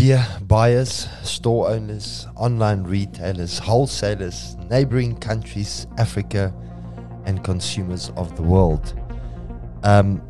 [0.00, 6.54] Dear buyers, store owners, online retailers, wholesalers, neighboring countries, Africa,
[7.26, 8.98] and consumers of the world.
[9.82, 10.22] Um,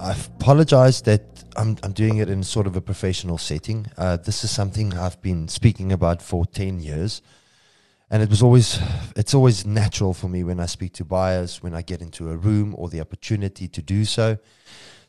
[0.00, 1.22] I apologize that
[1.56, 3.86] I'm, I'm doing it in sort of a professional setting.
[3.96, 7.22] Uh, this is something I've been speaking about for 10 years.
[8.10, 8.80] And it was always,
[9.14, 12.36] it's always natural for me when I speak to buyers, when I get into a
[12.36, 14.38] room or the opportunity to do so.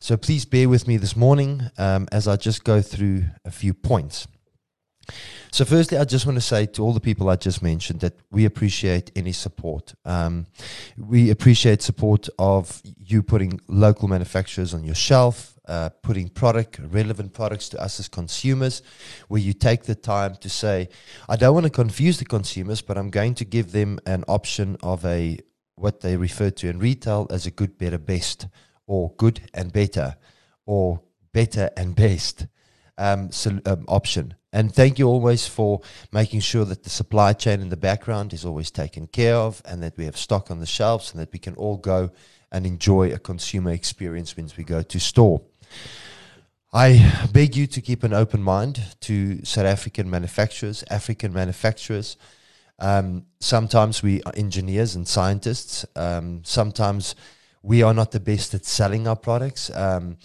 [0.05, 3.73] So please bear with me this morning um, as I just go through a few
[3.73, 4.27] points.
[5.51, 8.13] So, firstly, I just want to say to all the people I just mentioned that
[8.29, 9.95] we appreciate any support.
[10.05, 10.45] Um,
[10.95, 17.33] we appreciate support of you putting local manufacturers on your shelf, uh, putting product, relevant
[17.33, 18.83] products to us as consumers,
[19.27, 20.87] where you take the time to say,
[21.27, 24.77] I don't want to confuse the consumers, but I'm going to give them an option
[24.83, 25.39] of a
[25.77, 28.45] what they refer to in retail as a good, better, best
[28.87, 30.15] or good and better
[30.65, 31.01] or
[31.33, 32.47] better and best
[32.97, 34.35] um, so, um, option.
[34.53, 35.81] And thank you always for
[36.13, 39.83] making sure that the supply chain in the background is always taken care of and
[39.83, 42.11] that we have stock on the shelves and that we can all go
[42.51, 45.41] and enjoy a consumer experience when we go to store.
[46.71, 52.17] I beg you to keep an open mind to South African manufacturers, African manufacturers.
[52.79, 55.85] Um, sometimes we are engineers and scientists.
[55.95, 57.15] Um, sometimes
[57.65, 59.71] we are not the best at selling our products.
[59.71, 60.17] Um,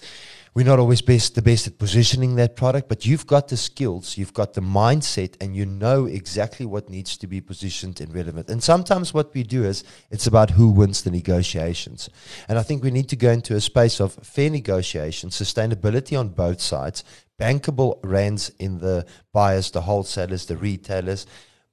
[0.53, 4.19] we're not always best the best at positioning that product, but you've got the skills,
[4.19, 8.51] you've got the mindset, and you know exactly what needs to be positioned and relevant.
[8.51, 12.11] And sometimes what we do is it's about who wins the negotiations.
[12.49, 16.31] And I think we need to go into a space of fair negotiation, sustainability on
[16.31, 17.05] both sides,
[17.41, 21.27] bankable rands in the buyers, the wholesalers, the retailers,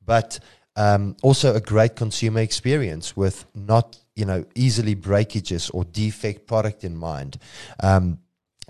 [0.06, 0.40] but
[0.78, 6.84] um, also a great consumer experience with not you know easily breakages or defect product
[6.84, 7.38] in mind.
[7.82, 8.20] Um,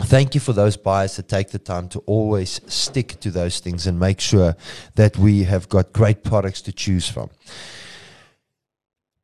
[0.00, 3.86] thank you for those buyers that take the time to always stick to those things
[3.86, 4.56] and make sure
[4.94, 7.30] that we have got great products to choose from.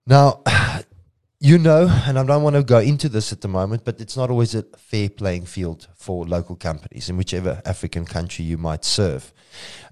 [0.06, 0.42] Now,
[1.45, 4.16] you know, and I don't want to go into this at the moment, but it's
[4.16, 8.82] not always a fair playing field for local companies in whichever African country you might
[8.82, 9.31] serve.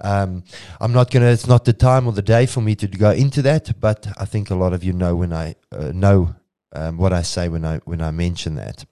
[0.00, 0.44] Um,
[0.80, 3.10] I'm not going to, it's not the time or the day for me to go
[3.10, 6.34] into that, but I think a lot of you know when I uh, know
[6.72, 8.86] um, what I say when I, when I mention that.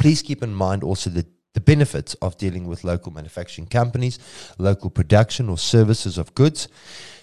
[0.00, 4.18] Please keep in mind also the the benefits of dealing with local manufacturing companies,
[4.58, 6.68] local production or services of goods,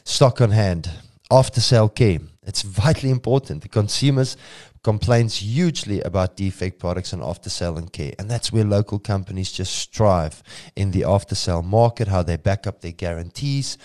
[0.04, 0.90] stock on hand,
[1.31, 2.19] after sale care.
[2.44, 3.63] It's vitally important.
[3.63, 4.38] The consumers
[4.84, 8.13] complains hugely about defect products and after sale and care.
[8.19, 10.44] And that's where local companies just strive
[10.75, 13.80] in the after sale market, how they back up their guarantees,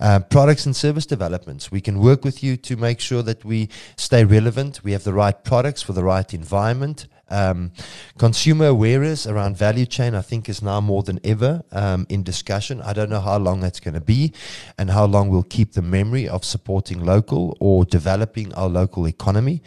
[0.00, 1.70] uh, products and service developments.
[1.70, 5.12] We can work with you to make sure that we stay relevant, we have the
[5.12, 7.06] right products for the right environment.
[7.30, 7.72] Um,
[8.18, 12.82] consumer awareness around value chain, I think, is now more than ever um, in discussion.
[12.82, 14.32] I don't know how long that's going to be
[14.76, 19.62] and how long we'll keep the memory of supporting local or developing our local economy.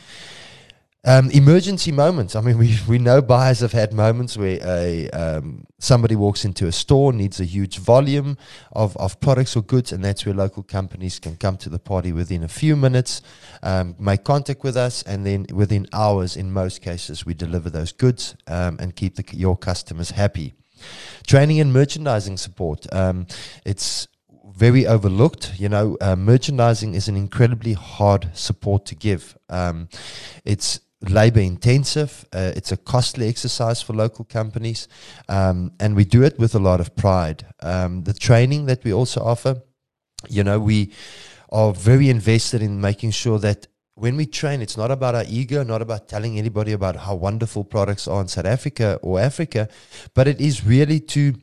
[1.05, 2.33] Um, emergency moments.
[2.33, 6.65] I mean, we, we know buyers have had moments where a um, somebody walks into
[6.65, 8.37] a store, needs a huge volume
[8.71, 12.13] of, of products or goods, and that's where local companies can come to the party
[12.13, 13.21] within a few minutes,
[13.63, 17.91] um, make contact with us, and then within hours, in most cases, we deliver those
[17.91, 20.53] goods um, and keep the, your customers happy.
[21.27, 22.87] Training and merchandising support.
[22.93, 23.27] Um,
[23.65, 24.07] it's
[24.55, 25.53] very overlooked.
[25.57, 29.37] You know, uh, merchandising is an incredibly hard support to give.
[29.49, 29.89] Um,
[30.45, 32.25] it's labor intensive.
[32.33, 34.87] Uh, it's a costly exercise for local companies,
[35.29, 37.45] um, and we do it with a lot of pride.
[37.61, 39.61] Um, the training that we also offer,
[40.29, 40.93] you know, we
[41.51, 45.63] are very invested in making sure that when we train, it's not about our ego,
[45.63, 49.69] not about telling anybody about how wonderful products are in South Africa or Africa,
[50.15, 51.35] but it is really to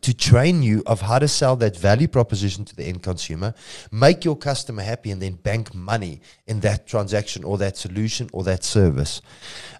[0.00, 3.54] to train you of how to sell that value proposition to the end consumer,
[3.90, 8.42] make your customer happy, and then bank money in that transaction or that solution or
[8.44, 9.20] that service.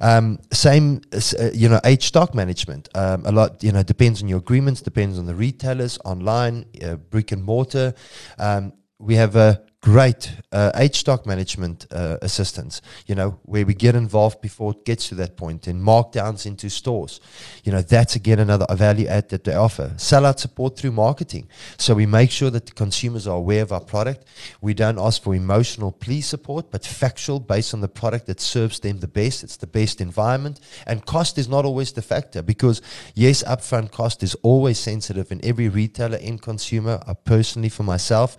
[0.01, 2.89] Um, same, uh, you know, H stock management.
[2.95, 6.97] Um, a lot, you know, depends on your agreements, depends on the retailers, online, uh,
[6.97, 7.95] brick and mortar.
[8.39, 13.75] Um, we have a great uh, H stock management uh, assistance, you know, where we
[13.75, 17.21] get involved before it gets to that point and markdowns into stores.
[17.65, 19.93] You know, that's again another value add that they offer.
[19.97, 21.49] Sellout support through marketing.
[21.79, 24.25] So we make sure that the consumers are aware of our product.
[24.61, 28.79] We don't ask for emotional plea support, but factual based on the product that serves
[28.79, 29.43] them the best.
[29.43, 30.61] It's the best environment.
[30.87, 32.83] And cost is not always the factor because,
[33.17, 37.03] yes, upfront cost is always sensitive in every retailer and consumer.
[37.05, 38.37] I personally, for myself,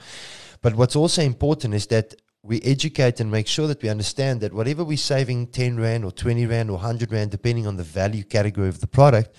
[0.63, 2.15] but what's also important is that
[2.45, 6.11] we educate and make sure that we understand that whatever we're saving 10 Rand or
[6.11, 9.33] 20 Rand or 100 Rand, depending on the value category of the product,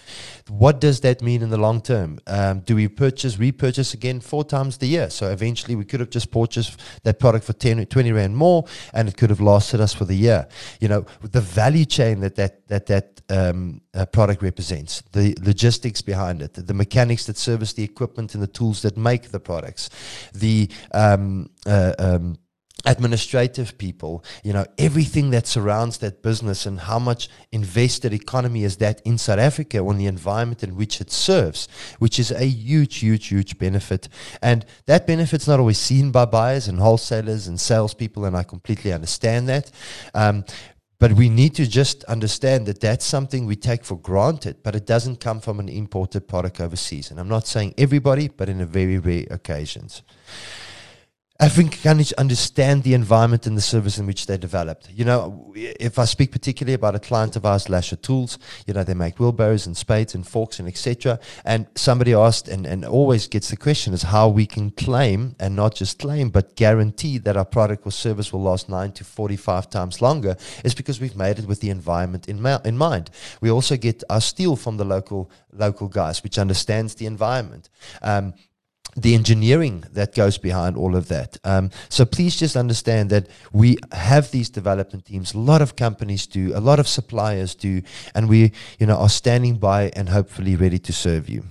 [0.48, 2.18] what does that mean in the long term?
[2.26, 5.10] Um, do we purchase, repurchase again four times the year?
[5.10, 8.64] So eventually we could have just purchased that product for 10, 20 Rand more
[8.94, 10.48] and it could have lasted us for the year.
[10.80, 16.00] You know, the value chain that that, that, that um, uh, product represents, the logistics
[16.00, 19.90] behind it, the mechanics that service the equipment and the tools that make the products,
[20.32, 22.38] the um, uh, um,
[22.84, 28.76] administrative people, you know, everything that surrounds that business and how much invested economy is
[28.78, 32.96] that in South Africa on the environment in which it serves, which is a huge,
[32.96, 34.08] huge, huge benefit.
[34.42, 38.92] And that benefit's not always seen by buyers and wholesalers and salespeople, and I completely
[38.92, 39.70] understand that.
[40.14, 40.44] Um,
[40.98, 44.86] but we need to just understand that that's something we take for granted, but it
[44.86, 47.10] doesn't come from an imported product overseas.
[47.10, 50.02] And I'm not saying everybody, but in a very rare occasions.
[51.40, 54.88] African countries understand the environment and the service in which they're developed.
[54.90, 58.38] You know, if I speak particularly about a client of ours, Lasher Tools,
[58.68, 61.18] you know, they make wheelbarrows and spades and forks and etc.
[61.44, 65.56] And somebody asked, and, and always gets the question, is how we can claim, and
[65.56, 69.68] not just claim, but guarantee that our product or service will last 9 to 45
[69.68, 73.10] times longer, is because we've made it with the environment in, ma- in mind.
[73.40, 77.70] We also get our steel from the local local guys, which understands the environment.
[78.02, 78.34] Um,
[78.96, 81.36] the engineering that goes behind all of that.
[81.44, 85.34] Um, so please just understand that we have these development teams.
[85.34, 87.82] A lot of companies do, a lot of suppliers do,
[88.14, 91.44] and we, you know, are standing by and hopefully ready to serve you.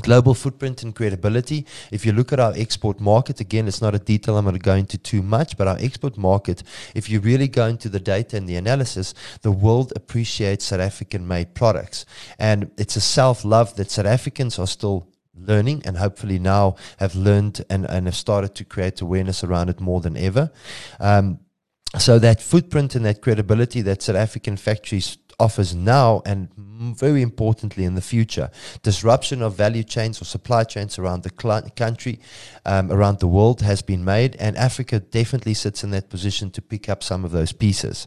[0.00, 1.66] Global footprint and credibility.
[1.90, 4.58] If you look at our export market, again, it's not a detail I'm going to
[4.58, 6.62] go into too much, but our export market,
[6.94, 9.12] if you really go into the data and the analysis,
[9.42, 12.06] the world appreciates South African made products.
[12.38, 17.14] And it's a self love that South Africans are still learning and hopefully now have
[17.14, 20.50] learned and, and have started to create awareness around it more than ever.
[21.00, 21.40] Um,
[21.98, 26.48] so that footprint and that credibility that South African factories offers now and
[26.96, 28.50] very importantly in the future
[28.82, 32.20] disruption of value chains or supply chains around the cl- country
[32.64, 36.62] um, around the world has been made and africa definitely sits in that position to
[36.62, 38.06] pick up some of those pieces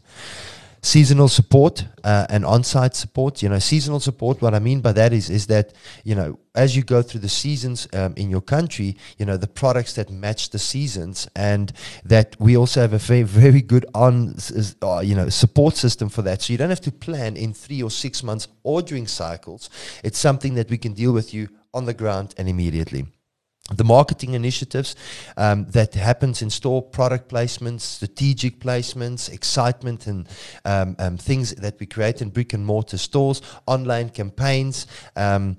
[0.86, 3.42] seasonal support uh, and on-site support.
[3.42, 4.40] You know, seasonal support.
[4.40, 5.72] What I mean by that is is that
[6.04, 9.48] you know as you go through the seasons um, in your country, you know the
[9.48, 11.72] products that match the seasons, and
[12.04, 14.36] that we also have a very very good on
[14.82, 16.42] uh, you know support system for that.
[16.42, 19.68] So you don't have to plan in three or six months ordering cycles.
[20.04, 23.06] It's something that we can deal with you on the ground and immediately
[23.72, 24.94] the marketing initiatives
[25.36, 30.28] um, that happens in store product placements strategic placements excitement and
[30.64, 34.86] um, um, things that we create in brick and mortar stores online campaigns
[35.16, 35.56] um,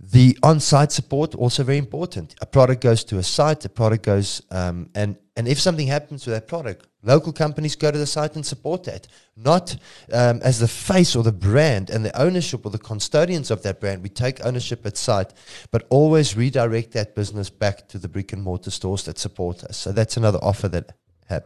[0.00, 4.42] the on-site support also very important a product goes to a site a product goes
[4.50, 8.34] um, and and if something happens to that product Local companies go to the site
[8.34, 9.06] and support that,
[9.36, 9.76] not
[10.12, 13.78] um, as the face or the brand and the ownership or the custodians of that
[13.78, 14.02] brand.
[14.02, 15.32] We take ownership at site,
[15.70, 19.76] but always redirect that business back to the brick and mortar stores that support us.
[19.76, 20.92] So that's another offer that
[21.28, 21.44] have.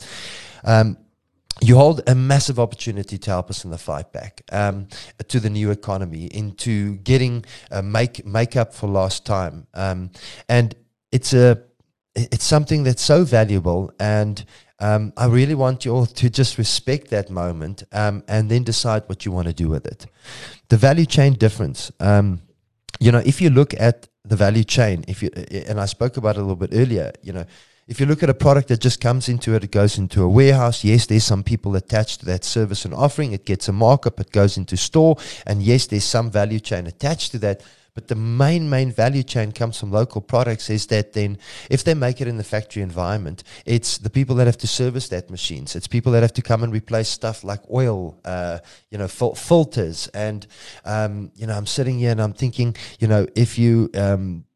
[0.65, 0.97] Um,
[1.61, 4.89] you hold a massive opportunity to help us in the fight back um,
[5.29, 10.11] to the new economy, into getting uh, make make up for lost time, um,
[10.49, 10.75] and
[11.11, 11.63] it's a
[12.15, 14.45] it's something that's so valuable and
[14.83, 19.05] um, I really want you all to just respect that moment um, and then decide
[19.07, 20.07] what you want to do with it.
[20.71, 21.93] The value chain difference.
[22.01, 22.43] Um,
[22.99, 25.31] you know, if you look at the value chain, if you
[25.69, 27.45] and I spoke about it a little bit earlier, you know,
[27.89, 30.29] if you look at a product that just comes into it, it goes into a
[30.29, 30.85] warehouse.
[30.85, 33.33] Yes, there's some people attached to that service and offering.
[33.33, 34.21] It gets a markup.
[34.21, 37.63] It goes into store, and yes, there's some value chain attached to that.
[37.95, 41.37] But the main, main value chain comes from local products is that then
[41.69, 45.11] if they make it in the factory environment, it's the people that have to service
[45.11, 45.77] that machines.
[45.77, 48.61] It's people that have to come and replace stuff like oil, uh,
[48.91, 50.09] you know, fil- filters.
[50.15, 50.47] And,
[50.87, 54.47] um, you know, I'm sitting here and I'm thinking, you know, if you um,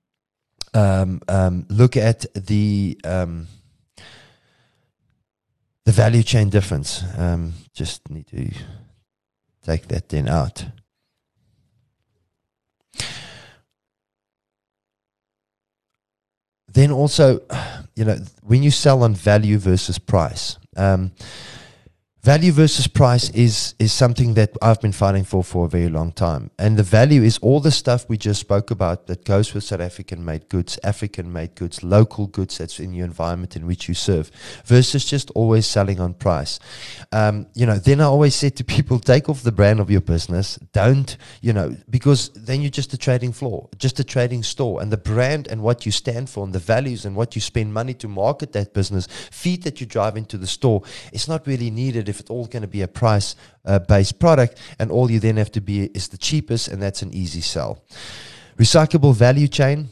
[0.77, 3.47] um, um look at the, um,
[5.85, 8.51] the value chain difference, um, just need to
[9.65, 10.65] take that then out.
[16.77, 17.41] then also,
[17.97, 21.11] you know, when you sell on value versus price, um,
[22.27, 26.11] value versus price is is something that I've been fighting for for a very long
[26.11, 26.51] time.
[26.59, 29.81] And the value is all the stuff we just spoke about that goes with South
[29.81, 33.95] African made goods, African made goods, local goods that's in your environment in which you
[33.95, 34.33] serve,
[34.65, 36.59] versus just always selling on price.
[37.13, 40.01] Um, you know, then I always said to people, take off the brand of your
[40.01, 40.59] business.
[40.73, 44.83] Don't, you know, because then you're just a trading floor, just a trading store.
[44.83, 47.73] And the brand and what you stand for and the values and what you spend
[47.73, 51.71] money to market that business, feet that you drive into the store, it's not really
[51.71, 55.21] needed if it's all going to be a price uh, based product and all you
[55.21, 57.83] then have to be is the cheapest and that's an easy sell.
[58.59, 59.89] Recyclable value chain.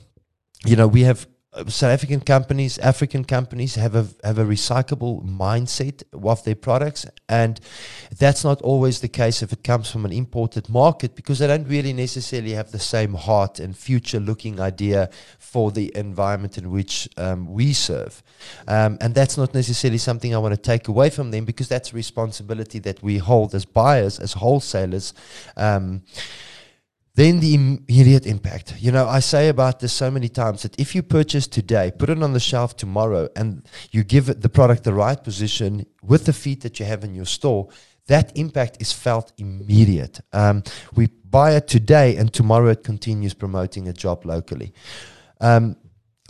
[0.65, 1.27] You know, we have
[1.69, 7.61] South African companies, African companies have a have a recyclable mindset of their products, and
[8.19, 11.69] that's not always the case if it comes from an imported market because they don't
[11.69, 15.09] really necessarily have the same heart and future-looking idea
[15.39, 18.23] for the environment in which um, we serve,
[18.67, 21.93] um, and that's not necessarily something I want to take away from them because that's
[21.93, 25.15] a responsibility that we hold as buyers, as wholesalers.
[25.57, 26.03] Um,
[27.15, 28.75] then the immediate impact.
[28.79, 32.11] You know, I say about this so many times that if you purchase today, put
[32.11, 36.33] it on the shelf tomorrow, and you give the product the right position with the
[36.33, 37.69] feet that you have in your store,
[38.07, 40.21] that impact is felt immediate.
[40.33, 40.63] Um,
[40.95, 44.75] we buy it today, and tomorrow it continues promoting a job locally.
[45.41, 45.77] Um,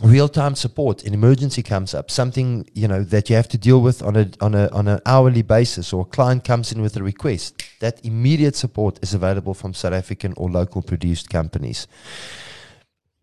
[0.03, 4.03] real-time support an emergency comes up something you know that you have to deal with
[4.03, 7.03] on a on a on an hourly basis or a client comes in with a
[7.03, 11.87] request that immediate support is available from south african or local produced companies.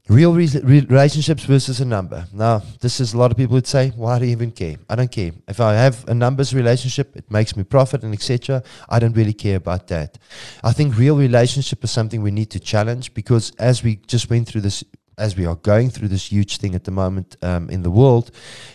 [0.09, 0.49] Real re-
[0.89, 2.27] relationships versus a number.
[2.33, 4.77] Now this is a lot of people would say why do you even care?
[4.89, 5.33] I don't care.
[5.47, 9.35] If i have a numbers relationship it makes me profit and etc i don't really
[9.35, 10.17] care about that.
[10.65, 14.49] I think real relationship is something we need to challenge because as we just went
[14.49, 14.83] through this
[15.19, 18.31] as we are going through this huge thing at the moment um, in the world,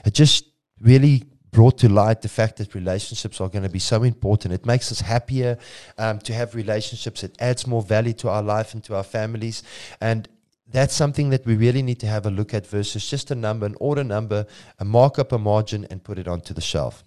[0.06, 0.46] it just
[0.80, 4.54] really brought to light the fact that relationships are going to be so important.
[4.54, 5.58] It makes us happier
[5.98, 7.24] um, to have relationships.
[7.24, 9.64] It adds more value to our life and to our families.
[10.00, 10.28] And
[10.68, 13.66] that's something that we really need to have a look at versus just a number,
[13.66, 14.46] an order number,
[14.80, 17.04] a markup, a margin, and put it onto the shelf.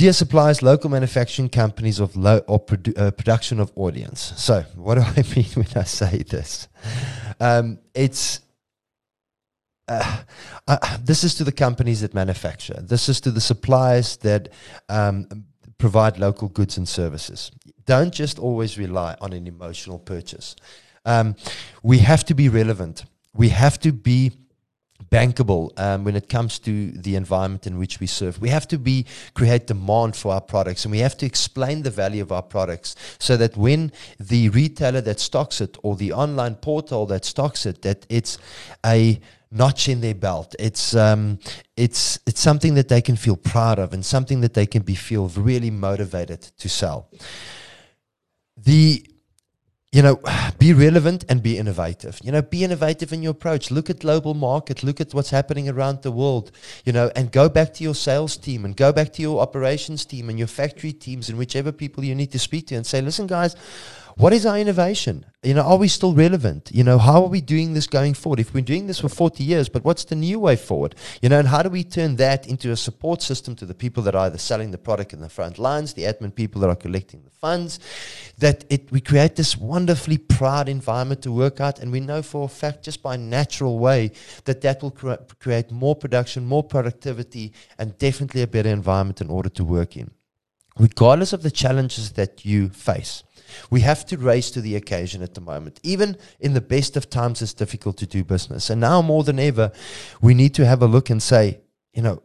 [0.00, 4.32] Dear supplies local manufacturing companies of low or produ- uh, production of audience.
[4.38, 6.68] So, what do I mean when I say this?
[7.38, 8.40] Um, it's
[9.88, 10.22] uh,
[10.66, 12.80] uh, this is to the companies that manufacture.
[12.80, 14.48] This is to the suppliers that
[14.88, 15.28] um,
[15.76, 17.50] provide local goods and services.
[17.84, 20.56] Don't just always rely on an emotional purchase.
[21.04, 21.36] Um,
[21.82, 23.04] we have to be relevant.
[23.34, 24.32] We have to be
[25.10, 28.40] bankable um, when it comes to the environment in which we serve.
[28.40, 31.90] We have to be create demand for our products, and we have to explain the
[31.90, 36.54] value of our products so that when the retailer that stocks it or the online
[36.54, 38.38] portal that stocks it, that it's
[38.86, 40.54] a notch in their belt.
[40.58, 41.38] It's um,
[41.76, 44.94] it's it's something that they can feel proud of, and something that they can be
[44.94, 47.08] feel really motivated to sell.
[48.56, 49.09] The
[49.92, 50.20] you know,
[50.58, 52.20] be relevant and be innovative.
[52.22, 53.72] You know, be innovative in your approach.
[53.72, 54.84] Look at global market.
[54.84, 56.52] Look at what's happening around the world.
[56.84, 60.04] You know, and go back to your sales team and go back to your operations
[60.04, 63.00] team and your factory teams and whichever people you need to speak to and say,
[63.00, 63.56] listen, guys,
[64.20, 65.24] what is our innovation?
[65.42, 66.70] You know, are we still relevant?
[66.74, 68.38] You know, how are we doing this going forward?
[68.38, 70.94] If been doing this for 40 years, but what's the new way forward?
[71.22, 74.02] You know, and how do we turn that into a support system to the people
[74.02, 76.76] that are either selling the product in the front lines, the admin people that are
[76.76, 77.80] collecting the funds,
[78.36, 82.44] that it we create this wonderfully proud environment to work out, and we know for
[82.44, 84.12] a fact just by natural way
[84.44, 89.30] that that will cre- create more production, more productivity, and definitely a better environment in
[89.30, 90.10] order to work in,
[90.78, 93.22] regardless of the challenges that you face.
[93.70, 95.80] We have to raise to the occasion at the moment.
[95.82, 98.70] Even in the best of times, it's difficult to do business.
[98.70, 99.72] And now more than ever,
[100.20, 101.60] we need to have a look and say,
[101.92, 102.22] you know,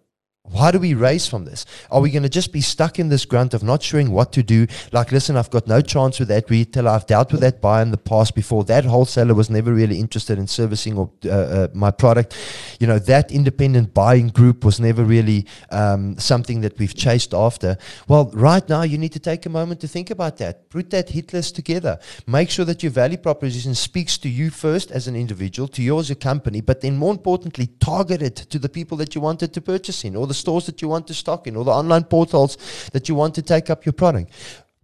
[0.52, 1.66] why do we raise from this?
[1.90, 4.44] Are we going to just be stuck in this grunt of not showing what to
[4.44, 4.68] do?
[4.92, 6.92] Like, listen, I've got no chance with that retailer.
[6.92, 8.64] I've dealt with that buyer in the past before.
[8.64, 12.38] That wholesaler was never really interested in servicing or, uh, uh, my product.
[12.80, 17.78] You know, that independent buying group was never really um, something that we've chased after.
[18.08, 20.70] Well, right now, you need to take a moment to think about that.
[20.70, 22.00] Put that hit list together.
[22.28, 25.98] Make sure that your value proposition speaks to you first as an individual, to you
[25.98, 29.52] as a company, but then more importantly, target it to the people that you wanted
[29.54, 32.04] to purchase in or the stores that you want to stock in or the online
[32.04, 32.58] portals
[32.92, 34.32] that you want to take up your product.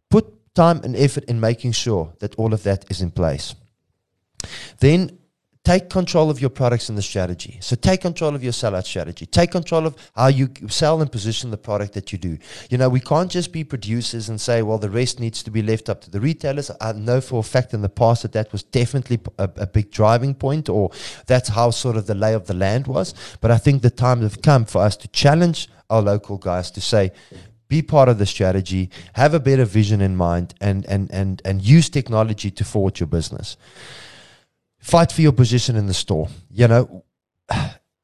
[0.10, 3.56] Put time and effort in making sure that all of that is in place.
[4.80, 5.20] Then
[5.64, 7.60] take control of your products and the strategy.
[7.62, 9.28] So take control of your sellout strategy.
[9.28, 12.40] Take control of how you sell and position the product that you do.
[12.72, 15.62] You know, we can't just be producers and say, well, the rest needs to be
[15.62, 16.72] left up to the retailers.
[16.82, 19.92] I know for a fact in the past that that was definitely a, a big
[19.92, 20.90] driving point, or
[21.28, 23.14] that's how sort of the lay of the land was.
[23.40, 26.82] But I think the time has come for us to challenge our local guys to
[26.82, 27.12] say,
[27.68, 31.62] be part of the strategy, have a better vision in mind, and and and and
[31.62, 33.56] use technology to forward your business.
[34.82, 36.28] Fight for your position in the store.
[36.50, 37.06] You know,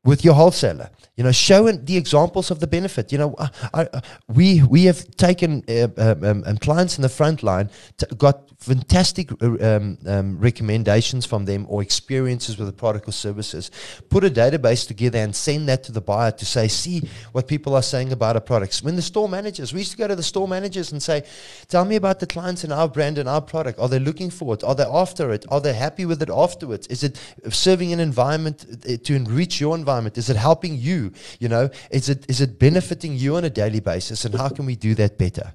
[0.07, 0.89] with your wholesaler.
[1.17, 3.11] You know, showing the examples of the benefit.
[3.11, 7.09] You know, I, I, we we have taken uh, um, um, um clients in the
[7.09, 12.73] front line, t- got fantastic uh, um, um, recommendations from them or experiences with the
[12.73, 13.69] product or services.
[14.09, 17.75] Put a database together and send that to the buyer to say, see what people
[17.75, 18.81] are saying about our products.
[18.81, 21.23] When the store managers, we used to go to the store managers and say,
[21.67, 23.79] tell me about the clients in our brand and our product.
[23.79, 24.63] Are they looking for it?
[24.63, 25.45] Are they after it?
[25.49, 26.87] Are they happy with it afterwards?
[26.87, 29.96] Is it serving an environment uh, to enrich your environment?
[30.05, 31.11] Is it helping you?
[31.39, 34.25] You know, is it is it benefiting you on a daily basis?
[34.25, 35.53] And how can we do that better?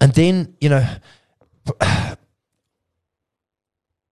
[0.00, 0.86] And then, you know,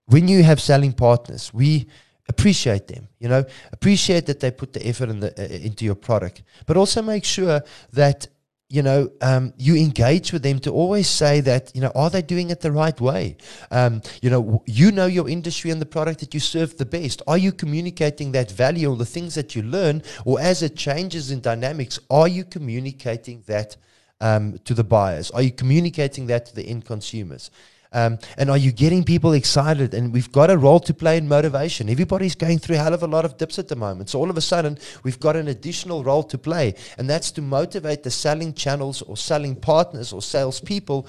[0.07, 1.87] when you have selling partners, we
[2.29, 3.09] appreciate them.
[3.19, 6.77] You know, appreciate that they put the effort in the, uh, into your product, but
[6.77, 7.63] also make sure
[7.93, 8.29] that
[8.71, 12.23] you know um, you engage with them to always say that you know are they
[12.23, 13.37] doing it the right way
[13.71, 17.23] um, you know you know your industry and the product that you serve the best
[17.27, 21.31] are you communicating that value or the things that you learn or as it changes
[21.31, 23.77] in dynamics are you communicating that
[24.21, 25.31] um, to the buyers?
[25.31, 27.51] Are you communicating that to the end consumers?
[27.93, 29.95] Um, and are you getting people excited?
[29.95, 31.89] And we've got a role to play in motivation.
[31.89, 34.11] Everybody's going through a hell of a lot of dips at the moment.
[34.11, 36.75] So all of a sudden, we've got an additional role to play.
[36.99, 41.07] And that's to motivate the selling channels or selling partners or salespeople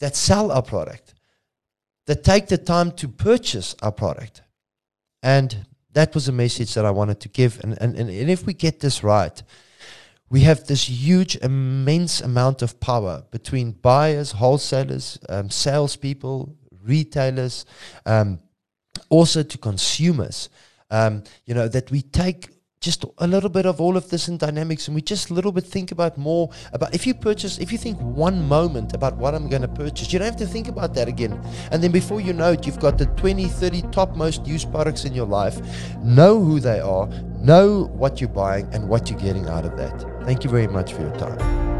[0.00, 1.14] that sell our product,
[2.06, 4.42] that take the time to purchase our product.
[5.22, 7.60] And that was a message that I wanted to give.
[7.62, 9.42] And, and, and, and if we get this right,
[10.28, 17.64] we have this huge, immense amount of power between buyers, wholesalers, um, salespeople, retailers,
[18.06, 18.40] um,
[19.08, 20.48] also to consumers.
[20.90, 24.36] Um, you know that we take just a little bit of all of this in
[24.36, 27.72] dynamics and we just a little bit think about more about if you purchase if
[27.72, 30.68] you think one moment about what i'm going to purchase you don't have to think
[30.68, 31.32] about that again.
[31.72, 35.04] And then before you know it you've got the 20 30 top most used products
[35.04, 35.60] in your life.
[36.04, 37.08] Know who they are
[37.40, 40.92] know what you're buying and what you're getting out of that thank you very much
[40.92, 41.75] for your time